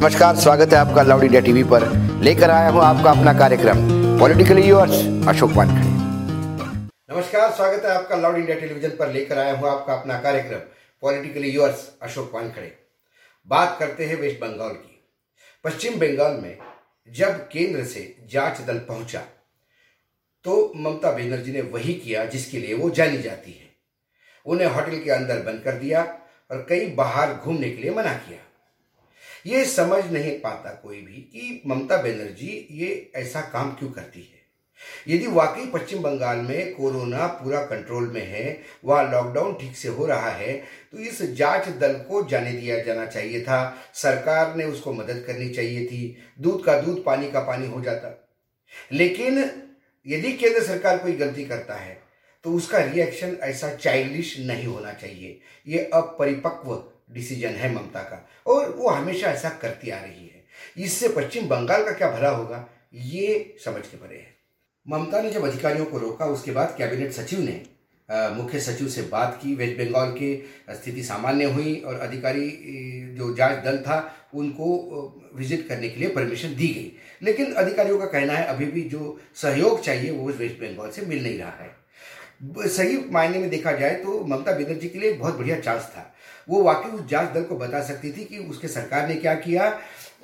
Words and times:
नमस्कार, 0.00 0.36
स्वागत 0.36 0.72
है 0.72 0.78
आपका 0.78 1.02
लाउड 1.02 1.22
इंडिया 1.24 1.40
टीवी 1.40 1.62
पर। 1.62 1.84
लेकर 2.24 2.50
आया 2.50 2.68
हूँ 2.70 2.80
आपका 2.82 3.10
अपना 3.10 3.32
कार्यक्रम, 3.38 3.80
पॉलिटिकली 4.20 4.62
यूर्स 4.62 5.28
अशोक 5.28 5.50
वानखड़े। 5.50 5.88
नमस्कार, 7.10 7.50
स्वागत 7.50 7.84
है 7.84 7.90
आपका 7.90 8.16
लाउड 8.16 8.36
इंडिया 8.36 8.56
टेलीविज़न 8.58 8.96
पर। 8.98 9.12
लेकर 9.12 9.38
आया 9.38 9.56
हूँ 9.56 9.68
आपका 9.68 9.94
अपना 9.94 10.18
कार्यक्रम, 10.20 10.58
पॉलिटिकली 11.02 11.50
यूर्स 11.50 11.86
अशोक 12.02 12.34
वानखड़े। 12.34 12.72
बात 13.48 13.76
करते 13.80 14.06
हैं 14.06 14.16
वेस्ट 14.16 14.40
बंगाल 14.40 14.72
की। 14.72 15.02
पश्चिम 15.64 16.00
बंगाल 16.00 16.40
में 16.42 16.56
जब 17.08 17.46
केंद्र 17.48 17.84
से 17.84 18.08
जाँच 18.32 18.60
दल 18.60 18.78
पहुँचा 18.88 19.22
तो 20.44 20.72
ममता 20.76 21.10
बनर्जी 21.12 21.52
ने 21.52 21.60
वही 21.70 21.94
किया 21.94 22.24
जिसके 22.26 22.58
लिए 22.58 22.74
वो 22.74 22.90
जानी 22.92 23.18
जाती 23.18 23.52
है। 23.52 23.74
उन्हें 24.46 24.68
होटल 24.68 24.98
के 24.98 25.10
अंदर 25.12 25.42
बंद 25.42 25.62
कर 25.64 25.78
दिया 25.78 26.02
और 26.50 26.66
कई 26.68 26.86
बाहर 26.96 27.34
घूमने 27.34 27.70
के 27.70 27.82
लिए 27.82 27.94
मना 27.94 28.12
किया। 28.12 28.46
ये 29.46 29.64
समझ 29.64 30.04
नहीं 30.04 30.38
पाता 30.40 30.70
कोई 30.74 30.96
भी 30.96 31.20
कि 31.32 31.62
ममता 31.66 31.96
बनर्जी 31.96 32.66
ये 32.70 33.10
ऐसा 33.16 33.40
काम 33.52 33.70
क्यों 33.70 33.90
करती 33.90 34.20
है। 34.20 34.38
यदि 35.08 35.26
वाकई 35.26 35.64
पश्चिम 35.66 36.02
बंगाल 36.02 36.36
में 36.38 36.74
कोरोना 36.74 37.26
पूरा 37.26 37.60
कंट्रोल 37.62 38.06
में 38.08 38.26
है, 38.26 38.60
वहाँ 38.84 39.10
लॉकडाउन 39.12 39.54
ठीक 39.54 39.76
से 39.76 39.88
हो 39.88 40.06
रहा 40.06 40.30
है 40.30 40.52
तो 40.92 40.98
इस 40.98 41.22
जाँच 41.32 41.68
दल 41.70 41.94
को 42.08 42.22
जाने 42.28 42.52
दिया 42.52 42.78
जाना 42.82 43.06
चाहिए 43.06 43.40
था। 43.40 43.76
सरकार 43.94 44.54
ने 44.56 44.64
उसको 44.64 44.92
मदद 44.92 45.24
करनी 45.26 45.48
चाहिए 45.48 45.86
थी। 45.86 46.16
दूध 46.40 46.64
का 46.64 46.80
दूध, 46.80 47.02
पानी 47.04 47.30
का 47.30 47.40
पानी 47.40 47.66
हो 47.66 47.80
जाता। 47.80 48.16
लेकिन 48.92 49.38
यदि 50.06 50.32
केंद्र 50.32 50.62
सरकार 50.62 50.98
कोई 50.98 51.12
गलती 51.14 51.44
करता 51.44 51.74
है 51.74 51.98
तो 52.44 52.52
उसका 52.52 52.78
रिएक्शन 52.80 53.36
ऐसा 53.42 53.74
चाइल्डिश 53.74 54.38
नहीं 54.40 54.66
होना 54.66 54.92
चाहिए। 54.92 55.40
ये 55.66 55.78
अपरिपक्व 55.94 56.74
डिसीज़न 57.10 57.54
है 57.54 57.74
ममता 57.74 58.02
का। 58.02 58.26
और 58.46 58.70
वो 58.70 58.88
हमेशा 58.88 59.26
ऐसा 59.28 59.48
करती 59.62 59.90
आ 59.90 60.00
रही 60.00 60.26
है। 60.26 60.44
इससे 60.78 61.08
पश्चिम 61.10 61.48
बंगाल 61.48 61.84
का 61.84 61.92
क्या 61.92 62.10
भला 62.10 62.30
होगा, 62.30 62.66
ये 62.94 63.56
समझ 63.64 63.82
के 63.82 63.96
परे 63.96 64.16
है। 64.16 64.34
ममता 64.86 65.20
ने 65.22 65.30
जब 65.30 65.44
अधिकारियों 65.44 65.86
को 65.86 65.98
रोका, 65.98 66.26
उसके 66.26 66.52
बाद 66.52 66.74
कैबिनेट 66.78 67.12
सचिव 67.12 67.40
ने 67.40 67.60
मुख्य 68.08 68.60
सचिव 68.60 68.88
से 68.88 69.02
बात 69.02 69.38
की। 69.42 69.54
वेस्ट 69.54 69.76
बंगाल 69.78 70.10
की 70.12 70.34
स्थिति 70.70 71.02
सामान्य 71.02 71.44
हुई 71.46 71.74
और 71.78 71.98
अधिकारी 71.98 72.48
जो 73.18 73.34
जाँच 73.36 73.64
दल 73.64 73.78
था, 73.78 73.98
उनको 74.34 75.30
विज़िट 75.34 75.66
करने 75.68 75.88
के 75.88 76.00
लिए 76.00 76.08
परमिशन 76.10 76.54
दी 76.56 76.68
गई। 76.68 76.92
लेकिन 77.22 77.52
अधिकारियों 77.54 77.98
का 77.98 78.06
कहना 78.06 78.32
है, 78.32 78.46
अभी 78.46 78.66
भी 78.66 78.82
जो 78.84 79.18
सहयोग 79.36 79.82
चाहिए, 79.82 80.10
वो 80.10 80.28
वेस्ट 80.28 80.60
बंगाल 80.60 80.90
से 80.90 81.02
मिल 81.02 81.22
नहीं 81.22 81.38
रहा 81.38 81.50
है। 81.52 82.68
सही 82.68 82.98
मायने 83.10 83.38
में 83.38 83.48
देखा 83.50 83.72
जाए 83.72 83.94
तो 83.94 84.20
ममता 84.24 84.52
बनर्जी 84.54 84.88
के 84.88 84.98
लिए 84.98 85.12
बहुत 85.14 85.38
बढ़िया 85.38 85.58
चांस 85.60 85.82
था। 85.86 86.12
वो 86.50 86.62
वाकई 86.62 86.90
उस 86.90 87.06
जाँच 87.08 87.32
दल 87.34 87.42
को 87.44 87.56
बता 87.56 87.82
सकती 87.82 88.12
थी 88.12 88.24
कि 88.24 88.38
उसके 88.40 88.68
सरकार 88.68 89.08
ने 89.08 89.14
क्या 89.16 89.34
किया 89.36 89.68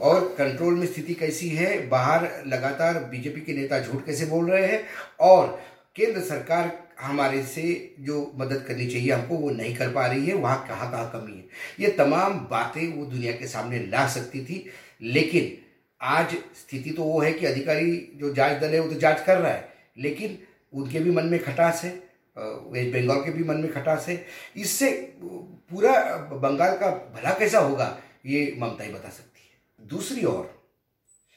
और 0.00 0.34
कंट्रोल 0.38 0.74
में 0.74 0.86
स्थिति 0.86 1.14
कैसी 1.14 1.48
है, 1.48 1.88
बाहर 1.88 2.28
लगातार 2.46 2.98
बीजेपी 3.04 3.40
के 3.40 3.52
नेता 3.52 3.80
झूठ 3.80 4.04
कैसे 4.06 4.26
बोल 4.26 4.50
रहे 4.50 4.66
हैं 4.66 4.82
और 5.20 5.58
केंद्र 5.96 6.20
सरकार 6.20 6.72
हमारे 7.00 7.42
से 7.42 7.94
जो 8.00 8.32
मदद 8.38 8.64
करनी 8.68 8.86
चाहिए 8.86 9.10
हमको 9.12 9.36
वो 9.36 9.50
नहीं 9.50 9.74
कर 9.76 9.92
पा 9.92 10.06
रही 10.06 10.26
है, 10.26 10.34
वहाँ 10.34 10.66
कहाँ 10.68 10.90
कहाँ 10.90 11.10
कमी 11.10 11.32
है। 11.32 11.44
ये 11.80 11.88
तमाम 11.88 12.38
बातें 12.50 12.86
वो 12.92 13.04
दुनिया 13.06 13.32
के 13.32 13.46
सामने 13.46 13.78
ला 13.86 14.06
सकती 14.08 14.44
थी, 14.44 14.64
लेकिन 15.02 15.56
आज 16.00 16.34
स्थिति 16.56 16.90
तो 16.90 17.02
वो 17.02 17.20
है 17.20 17.32
कि 17.32 17.46
अधिकारी 17.46 17.96
जो 18.16 18.32
जाँच 18.34 18.60
दल 18.60 18.74
है 18.74 18.80
वो 18.80 18.92
तो 18.92 19.00
जाँच 19.00 19.20
कर 19.26 19.38
रहा 19.38 19.52
है, 19.52 19.68
लेकिन 19.98 20.38
उनके 20.72 21.00
भी 21.00 21.10
मन 21.10 21.24
में 21.24 21.42
खटास 21.44 21.82
है। 21.84 21.90
वेस्ट 22.38 22.92
बंगाल 22.94 23.24
के 23.24 23.30
भी 23.30 23.44
मन 23.44 23.56
में 23.56 23.72
खटास 23.72 24.08
है। 24.08 24.24
इससे 24.56 24.90
पूरा 25.20 25.92
बंगाल 26.32 26.76
का 26.78 26.90
भला 27.14 27.34
कैसा 27.38 27.58
होगा, 27.58 27.96
ये 28.26 28.56
ममता 28.58 28.84
ही 28.84 28.92
बता 28.92 29.08
सकती 29.08 29.40
है। 29.40 29.88
दूसरी 29.88 30.24
ओर, 30.24 30.50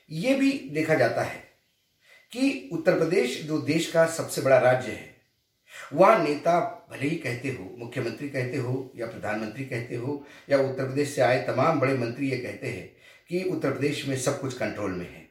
ये 0.10 0.34
भी 0.36 0.52
देखा 0.74 0.96
जाता 0.96 1.22
है 1.22 1.44
कि 2.34 2.70
उत्तर 2.74 2.98
प्रदेश 2.98 3.42
जो 3.44 3.58
देश 3.62 3.92
का 3.92 4.06
सबसे 4.08 4.42
बड़ा 4.42 4.58
राज्य 4.60 4.92
है, 4.92 5.16
वहाँ 5.94 6.24
नेता 6.24 6.60
भले 6.92 7.08
ही 7.08 7.16
कहते 7.16 7.50
हो, 7.50 7.70
मुख्यमंत्री 7.78 8.30
कहते 8.30 8.58
हो 8.58 8.92
या 8.96 9.08
प्रधानमंत्री 9.08 9.66
कहते 9.66 9.96
हो, 9.96 10.24
या 10.50 10.58
उत्तर 10.60 10.86
प्रदेश 10.86 11.16
से 11.16 11.22
आए 11.22 11.42
तमाम 11.48 11.80
बड़े 11.80 11.98
मंत्री 11.98 12.30
ये 12.30 12.38
कहते 12.38 12.68
हैं 12.68 12.88
कि 13.30 13.44
उत्तर 13.44 13.72
प्रदेश 13.72 14.08
में 14.08 14.16
सब 14.18 14.40
कुछ 14.42 14.58
कंट्रोल 14.58 14.92
में 14.92 15.06
है। 15.06 15.28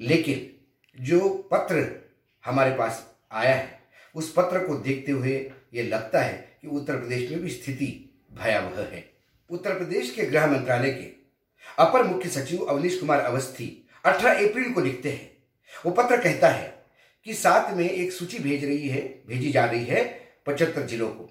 लेकिन 0.00 0.50
जो 0.98 1.28
पत्र 1.52 1.86
हमारे 2.44 2.76
पास 2.76 3.06
आया 3.32 3.54
है 3.54 3.82
उस 4.14 4.32
पत्र 4.32 4.58
को 4.58 4.74
देखते 4.76 5.12
हुए 5.12 5.34
ये 5.74 5.82
लगता 5.82 6.20
है 6.20 6.36
कि 6.62 6.68
उत्तर 6.68 6.96
प्रदेश 6.96 7.30
में 7.30 7.40
भी 7.40 7.50
स्थिति 7.50 7.86
भयावह 8.34 8.88
है। 8.92 9.04
उत्तर 9.50 9.74
प्रदेश 9.74 10.10
के 10.10 10.22
गृह 10.22 10.46
मंत्रालय 10.46 10.90
के 10.90 11.12
अपर 11.78 12.04
मुख्य 12.04 12.28
सचिव 12.28 12.60
अवनीश 12.60 12.98
कुमार 13.00 13.20
अवस्थी 13.20 13.66
18 14.04 14.48
अप्रैल 14.48 14.72
को 14.72 14.80
लिखते 14.80 15.10
हैं। 15.10 15.30
वो 15.84 15.92
पत्र 15.92 16.16
कहता 16.16 16.48
है 16.48 16.72
कि 17.26 17.34
साथ 17.34 17.72
में 17.76 17.88
एक 17.88 18.12
सूची 18.12 18.38
भेज 18.38 18.64
रही 18.64 18.88
है, 18.88 19.00
भेजी 19.28 19.50
जा 19.52 19.64
रही 19.64 19.84
है 19.84 20.04
पचहत्तर 20.46 20.86
जिलों 20.86 21.08
को। 21.08 21.30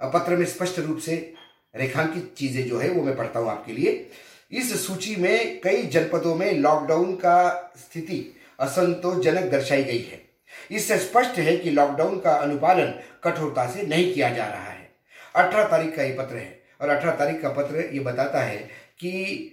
पत्र 0.00 0.36
में 0.36 0.44
स्पष्ट 0.46 0.78
रूप 0.78 0.98
से 0.98 1.34
रेखांकित 1.74 2.34
चीज़ें 2.38 2.66
जो 2.68 2.78
है 2.78 2.88
वो 2.90 3.02
मैं 3.02 3.16
पढ़ता 3.16 3.40
हूँ 3.40 3.50
आपके 3.50 3.72
लिए। 3.72 4.10
इस 4.52 4.86
सूची 4.86 5.14
में 5.16 5.60
कई 5.60 5.82
जनपदों 5.84 6.34
में 6.34 6.52
लॉकडाउन 6.52 7.14
का 7.16 7.72
स्थिति 7.78 8.18
असंतोषजनक 8.60 9.50
दर्शाई 9.50 9.84
गई 9.84 10.02
है। 10.02 10.23
इससे 10.70 10.98
स्पष्ट 10.98 11.38
है 11.38 11.56
कि 11.56 11.70
लॉकडाउन 11.70 12.18
का 12.20 12.34
अनुपालन 12.34 12.92
कठोरता 13.24 13.66
से 13.70 13.82
नहीं 13.82 14.12
किया 14.14 14.28
जा 14.30 14.46
रहा 14.46 14.70
है। 14.70 14.88
अठारह 15.36 15.68
तारीख 15.68 15.96
का 15.96 16.02
ये 16.02 16.12
पत्र 16.12 16.36
है 16.36 16.62
और 16.80 16.88
अठारह 16.88 17.16
तारीख 17.16 17.40
का 17.42 17.48
पत्र 17.52 17.88
ये 17.92 18.00
बताता 18.02 18.40
है 18.40 18.56
कि 19.00 19.50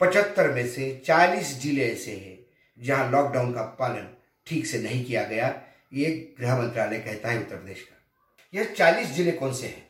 पचहत्तर 0.00 0.50
में 0.50 0.66
से 0.68 0.90
चालीस 1.06 1.58
ज़िले 1.62 1.84
ऐसे 1.84 2.10
हैं 2.12 2.38
जहाँ 2.78 3.10
लॉकडाउन 3.10 3.52
का 3.52 3.62
पालन 3.78 4.08
ठीक 4.46 4.66
से 4.66 4.78
नहीं 4.78 5.04
किया 5.04 5.22
गया, 5.24 5.54
ये 5.92 6.34
गृह 6.40 6.56
मंत्रालय 6.58 6.98
कहता 6.98 7.28
है 7.28 7.38
उत्तर 7.38 7.56
प्रदेश 7.56 7.80
का। 7.80 7.96
यह 8.54 8.72
चालीस 8.76 9.08
ज़िले 9.08 9.32
कौन 9.32 9.52
से 9.54 9.66
हैं? 9.66 9.88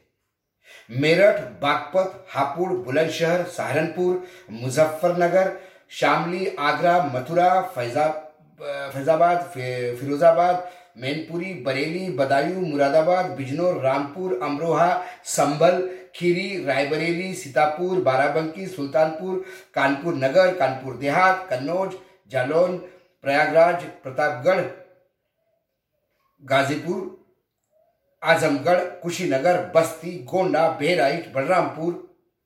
मेरठ, 0.90 1.40
बागपत, 1.62 2.26
हापुड़, 2.30 2.72
बुलंदशहर, 2.74 3.42
सहारनपुर, 3.46 4.26
मुजफ्फरनगर, 4.52 5.52
शामली, 5.90 6.46
आगरा, 6.48 6.98
मथुरा 7.14 7.60
फैजाब 7.74 8.29
फैजाबाद 8.60 9.50
फिरोजाबाद, 9.54 10.68
मैनपुरी, 10.98 11.52
बरेली, 11.64 12.08
बदायूं, 12.12 12.60
मुरादाबाद, 12.62 13.26
बिजनौर, 13.36 13.80
रामपुर, 13.82 14.38
अमरोहा, 14.42 14.90
संभल, 15.26 15.80
खीरी, 16.14 16.64
रायबरेली, 16.64 17.32
सीतापुर, 17.34 18.00
बाराबंकी, 18.02 18.66
सुल्तानपुर, 18.66 19.44
कानपुर 19.74 20.14
नगर, 20.16 20.54
कानपुर 20.54 20.96
देहात, 20.96 21.46
कन्नौज, 21.50 21.94
जालौन, 22.30 22.76
प्रयागराज, 23.24 23.84
प्रतापगढ़, 24.02 24.60
गाजीपुर, 26.42 27.00
आजमगढ़, 28.22 28.80
कुशीनगर, 29.02 29.60
बस्ती, 29.74 30.12
गोंडा, 30.30 30.68
बहराइच, 30.70 31.32
बलरामपुर 31.34 31.92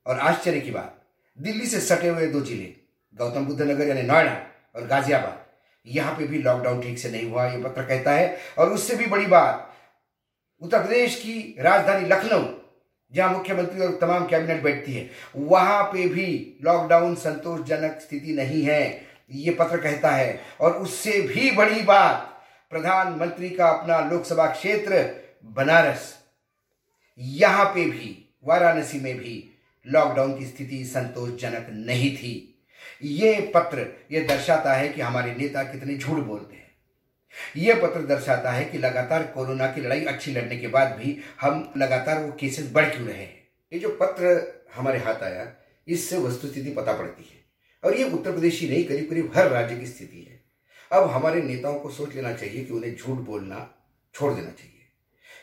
और 0.05 0.19
आश्चर्य 0.21 0.59
की 0.61 0.71
बात, 0.71 1.01
दिल्ली 1.37 1.65
से 1.65 1.79
सटे 1.81 2.07
हुए 2.09 2.27
दो 2.27 2.41
ज़िले 2.41 2.73
गौतम 3.15 3.45
बुद्ध 3.45 3.61
नगर 3.61 3.87
यानी 3.87 4.01
नोएडा 4.03 4.35
और 4.75 4.87
गाजियाबाद। 4.87 5.44
यहाँ 5.87 6.13
पे 6.17 6.27
भी 6.27 6.37
लॉकडाउन 6.37 6.81
ठीक 6.81 6.99
से 6.99 7.09
नहीं 7.11 7.29
हुआ, 7.29 7.45
ये 7.45 7.61
पत्र 7.63 7.83
कहता 7.83 8.11
है। 8.11 8.37
और 8.57 8.73
उससे 8.73 8.95
भी 8.95 9.05
बड़ी 9.05 9.25
बात, 9.25 9.73
उत्तर 10.61 10.81
प्रदेश 10.81 11.15
की 11.15 11.55
राजधानी 11.59 12.07
लखनऊ, 12.07 12.45
जहाँ 13.13 13.31
मुख्यमंत्री 13.31 13.81
और 13.81 13.97
तमाम 14.01 14.25
कैबिनेट 14.27 14.61
बैठती 14.63 14.93
है, 14.93 15.09
वहाँ 15.35 15.83
पे 15.83 16.07
भी 16.07 16.57
लॉकडाउन 16.63 17.15
संतोषजनक 17.15 17.99
स्थिति 18.01 18.33
नहीं 18.33 18.63
है, 18.63 19.01
ये 19.31 19.51
पत्र 19.51 19.77
कहता 19.77 20.09
है। 20.11 20.39
और 20.61 20.73
उससे 20.73 21.21
भी 21.21 21.51
बड़ी 21.51 21.81
बात, 21.81 22.31
प्रधानमंत्री 22.71 23.49
का 23.49 23.69
अपना 23.69 23.99
लोकसभा 24.09 24.45
क्षेत्र, 24.47 25.03
बनारस, 25.55 26.13
यहाँ 27.19 27.65
पे 27.65 27.85
भी, 27.85 28.17
वाराणसी 28.45 28.99
में 28.99 29.17
भी 29.17 29.43
लॉकडाउन 29.85 30.37
की 30.39 30.45
स्थिति 30.45 30.83
संतोषजनक 30.85 31.67
नहीं 31.71 32.15
थी। 32.17 32.54
ये 33.03 33.51
पत्र 33.55 34.05
ये 34.11 34.21
दर्शाता 34.21 34.73
है 34.73 34.89
कि 34.89 35.01
हमारे 35.01 35.35
नेता 35.35 35.63
कितने 35.63 35.97
झूठ 35.97 36.17
बोलते 36.17 36.55
हैं। 36.55 36.71
ये 37.57 37.73
पत्र 37.73 38.01
दर्शाता 38.01 38.51
है 38.51 38.65
कि 38.65 38.77
लगातार 38.77 39.23
कोरोना 39.23 39.67
की 39.67 39.81
लड़ाई 39.81 40.05
अच्छी 40.05 40.31
लड़ने 40.31 40.57
के 40.57 40.67
बाद 40.67 40.87
भी 40.87 41.17
हम 41.41 41.73
लगातार 41.77 42.23
वो 42.23 42.31
केसेस 42.39 42.71
बढ़ 42.71 42.85
क्यों 42.85 43.07
रहे 43.07 43.17
हैं। 43.17 43.47
ये 43.73 43.79
जो 43.79 43.89
पत्र 44.01 44.53
हमारे 44.75 44.99
हाथ 44.99 45.15
आया, 45.15 45.53
इससे 45.87 46.17
वस्तुस्थिति 46.17 46.69
पता 46.69 46.93
पड़ती 46.93 47.23
है। 47.23 47.45
और 47.83 47.97
ये 47.97 48.03
उत्तर 48.03 48.31
प्रदेश 48.31 48.61
ही 48.61 48.69
नहीं 48.69 48.83
करीब 48.83 49.09
करीब 49.09 49.31
हर 49.35 49.47
राज्य 49.47 49.77
की 49.77 49.85
स्थिति 49.85 50.21
है। 50.23 50.43
अब 50.91 51.09
हमारे 51.09 51.41
नेताओं 51.41 51.79
को 51.79 51.89
सोच 51.89 52.15
लेना 52.15 52.33
चाहिए 52.33 52.65
कि 52.65 52.73
उन्हें 52.73 52.95
झूठ 52.95 53.17
बोलना 53.17 53.75
छोड़ 54.13 54.33
देना 54.33 54.49
चाहिए। 54.49 54.71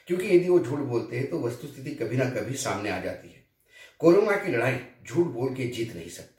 क्योंकि 0.07 0.37
यदि 0.37 0.49
वो 0.49 0.59
झूठ 0.59 0.79
बोलते 0.79 1.17
हैं 1.17 1.31
तो 1.31 1.41
वस्तुस्थिति 1.41 1.91
कभी 1.91 2.17
ना 2.17 2.25
कभी 2.25 2.55
सामने 2.55 2.91
आ 2.91 3.01
जाती 3.01 3.29
है। 3.29 3.45
कोरोना 3.99 4.37
की 4.37 4.53
लड़ाई 4.53 4.81
झूठ 5.09 5.27
बोल 5.27 5.55
के 5.55 5.67
जीत 5.67 5.97
नहीं 5.97 6.09
सकते। 6.09 6.32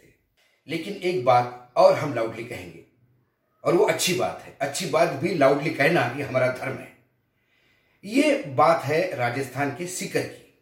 लेकिन 0.67 0.93
एक 0.93 1.25
बात 1.25 1.73
और 1.75 1.93
हम 1.93 2.13
लाउडली 2.13 2.43
कहेंगे। 2.43 2.83
और 3.63 3.73
वो 3.73 3.85
अच्छी 3.85 4.13
बात 4.13 4.41
है। 4.45 4.57
अच्छी 4.61 4.85
बात 4.85 5.09
भी 5.09 5.33
लाउडली 5.35 5.69
कहना 5.69 6.13
ये 6.17 6.23
हमारा 6.23 6.47
धर्म 6.47 6.77
है। 6.77 6.97
ये 8.03 8.43
बात 8.47 8.83
है 8.83 9.15
राजस्थान 9.15 9.69
के 9.69 9.87
सीकर 9.87 10.21
की। 10.21 10.59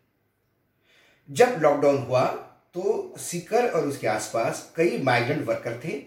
जब 1.29 1.55
लॉकडाउन 1.59 1.97
हुआ 1.97 2.25
तो 2.73 3.13
सीकर 3.17 3.67
और 3.67 3.87
उसके 3.87 4.07
आसपास 4.07 4.73
कई 4.75 4.97
माइग्रेंट 4.97 5.45
वर्कर 5.45 5.81
थे, 5.85 6.01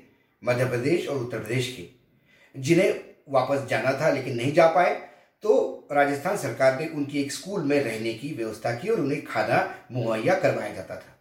मध्य 0.44 0.64
प्रदेश 0.64 1.08
और 1.08 1.17
उत्तर 1.17 1.38
प्रदेश 1.38 1.76
के, 1.76 2.61
जिन्हें 2.61 3.00
वापस 3.29 3.67
जाना 3.67 3.93
था 4.00 4.11
लेकिन 4.11 4.37
नहीं 4.37 4.52
जा 4.52 4.67
पाए। 4.67 4.94
तो 5.43 5.88
राजस्थान 5.93 6.37
सरकार 6.37 6.81
ने 6.81 6.87
उनकी 6.87 7.23
एक 7.23 7.32
स्कूल 7.32 7.62
में 7.62 7.81
रहने 7.81 8.14
की 8.14 8.32
व्यवस्था 8.35 8.75
की 8.75 8.88
और 8.88 9.00
उन्हें 9.00 9.25
खाना 9.25 9.79
मुहैया 9.93 10.35
करवाया 10.35 10.75
जाता 10.75 10.96
था। 10.96 11.13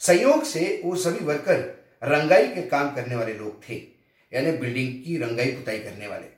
संयोग 0.00 0.44
से 0.44 0.80
वो 0.84 0.94
सभी 0.96 1.24
वर्कर 1.24 1.60
रंगाई 2.02 2.46
के 2.48 2.62
काम 2.68 2.94
करने 2.94 3.16
वाले 3.16 3.34
लोग 3.34 3.68
थे, 3.68 3.74
यानी 4.32 4.52
बिल्डिंग 4.58 4.92
की 5.04 5.16
रंगाई 5.18 5.50
पुताई 5.50 5.78
करने 5.78 6.08
वाले। 6.08 6.32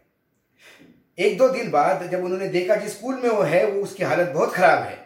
एक 1.19 1.37
दो 1.39 1.49
दिन 1.49 1.71
बाद 1.71 2.09
जब 2.13 2.25
उन्होंने 2.25 2.49
देखा 2.51 2.75
जिस 2.77 2.93
स्कूल 2.93 3.15
में 3.15 3.29
वो 3.29 3.43
है, 3.43 3.65
वो 3.67 3.83
उसकी 3.83 4.05
हालत 4.05 4.29
बहुत 4.29 4.55
खराब 4.55 4.83
है 4.83 5.05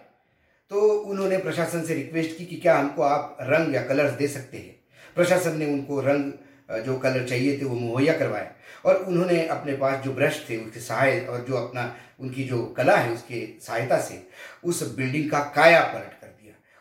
तो 0.71 0.81
उन्होंने 0.81 1.37
प्रशासन 1.39 1.83
से 1.85 1.95
रिक्वेस्ट 1.95 2.37
की 2.39 2.45
कि 2.47 2.57
क्या 2.57 2.77
हमको 2.77 3.03
आप 3.03 3.37
रंग 3.43 3.75
या 3.75 3.83
कलर्स 3.85 4.13
दे 4.13 4.27
सकते 4.29 4.57
हैं। 4.57 4.75
प्रशासन 5.17 5.57
ने 5.59 5.67
उनको 5.67 6.01
रंग, 6.01 6.33
जो 6.79 6.97
कलर 6.99 7.27
चाहिए 7.29 7.59
थे 7.61 7.65
वो 7.65 7.77
मुहैया 7.77 8.13
करवाए 8.19 8.51
और 8.85 8.97
उन्होंने 8.99 9.47
अपने 9.49 9.73
पास 9.77 10.05
जो 10.05 10.13
ब्रश 10.13 10.45
थे, 10.51 10.57
उसके 10.57 10.81
सहाय 10.81 11.19
और 11.21 11.45
जो 11.49 11.57
अपना, 11.57 11.95
उनकी 12.21 12.45
जो 12.45 12.65
कला 12.77 12.97
है 12.97 13.13
उसके 13.13 13.47
सहायता 13.63 14.01
से 14.01 14.23
उस 14.65 14.83
बिल्डिंग 14.97 15.31
का 15.31 15.41
काया 15.57 15.81
पलट 15.85 16.20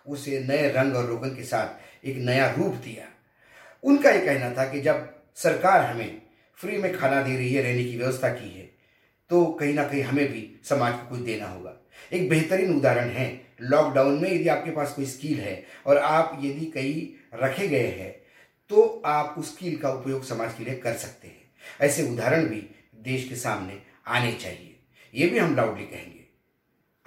उसे 0.10 0.40
नए 0.40 0.70
रंग 0.72 0.96
और 0.96 1.06
रोगन 1.06 1.30
के 1.30 1.44
साथ 1.44 2.06
एक 2.06 2.18
नया 2.20 2.50
रूप 2.52 2.74
दिया। 2.76 3.08
उनका 3.84 4.12
ये 4.12 4.26
कहना 4.26 4.52
था 4.54 4.72
कि 4.72 4.82
जब 4.82 5.08
सरकार 5.38 5.86
हमें 5.86 6.22
फ्री 6.58 6.78
में 6.78 6.98
खाना 6.98 7.22
दे 7.22 7.36
रही 7.38 7.54
है, 7.54 7.62
रहने 7.64 7.84
की 7.84 7.98
व्यवस्था 7.98 8.30
की 8.30 8.50
है 8.50 8.68
तो 9.30 9.46
कहीं 9.54 9.74
ना 9.74 9.84
कहीं 9.84 10.02
हमें 10.02 10.28
भी 10.28 10.42
समाज 10.64 10.94
को 10.94 11.10
कुछ 11.10 11.20
देना 11.20 11.48
होगा। 11.48 11.74
एक 12.14 12.30
बेहतरीन 12.30 12.76
उदाहरण 12.76 13.10
है, 13.10 13.42
लॉकडाउन 13.62 14.22
में 14.22 14.32
यदि 14.32 14.48
आपके 14.48 14.72
पास 14.72 14.94
कोई 14.94 15.06
स्किल 15.06 15.40
है 15.40 15.64
और 15.86 15.98
आप 15.98 16.40
यदि 16.44 16.66
कहीं 16.66 17.08
रखे 17.38 17.68
गए 17.68 17.88
हैं 17.90 18.12
तो 18.70 19.02
आप 19.06 19.36
उस 19.38 19.54
स्किल 19.54 19.78
का 19.78 19.90
उपयोग 19.92 20.24
समाज 20.26 20.54
के 20.54 20.64
लिए 20.64 20.76
कर 20.76 20.94
सकते 20.96 21.28
हैं। 21.28 21.52
ऐसे 21.82 22.08
उदाहरण 22.10 22.46
भी 22.46 22.66
देश 23.04 23.28
के 23.30 23.36
सामने 23.36 23.82
आने 24.08 24.32
चाहिए। 24.34 24.76
ये 25.14 25.28
भी 25.28 25.40
हम 25.40 25.56
लाउडली 25.56 25.86
कहेंगे। 25.86 26.26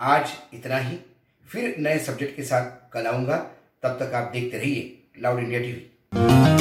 आज 0.00 0.32
इतना 0.54 0.78
ही। 0.78 0.98
फिर 1.48 1.74
नए 1.78 1.98
सब्जेक्ट 1.98 2.36
के 2.36 2.42
साथ 2.42 2.70
कल 2.92 3.06
आऊँगा। 3.06 3.36
तब 3.82 3.98
तक 4.00 4.14
आप 4.14 4.30
देखते 4.32 4.58
रहिए 4.58 5.22
लाउड 5.22 5.38
इंडिया 5.38 5.60
टीवी। 5.60 6.51